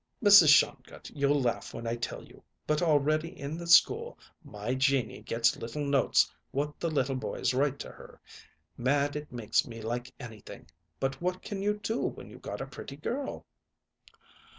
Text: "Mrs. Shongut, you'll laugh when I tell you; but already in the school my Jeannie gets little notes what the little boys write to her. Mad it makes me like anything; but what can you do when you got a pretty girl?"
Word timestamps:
"Mrs. 0.23 0.49
Shongut, 0.49 1.11
you'll 1.13 1.39
laugh 1.39 1.75
when 1.75 1.85
I 1.85 1.95
tell 1.95 2.23
you; 2.25 2.41
but 2.65 2.81
already 2.81 3.39
in 3.39 3.55
the 3.55 3.67
school 3.67 4.17
my 4.43 4.73
Jeannie 4.73 5.21
gets 5.21 5.55
little 5.57 5.85
notes 5.85 6.33
what 6.49 6.79
the 6.79 6.89
little 6.89 7.13
boys 7.15 7.53
write 7.53 7.77
to 7.81 7.91
her. 7.91 8.19
Mad 8.77 9.15
it 9.15 9.31
makes 9.31 9.67
me 9.67 9.79
like 9.79 10.11
anything; 10.19 10.65
but 10.99 11.21
what 11.21 11.43
can 11.43 11.61
you 11.61 11.75
do 11.83 11.99
when 11.99 12.31
you 12.31 12.39
got 12.39 12.61
a 12.61 12.65
pretty 12.65 12.95
girl?" 12.95 13.45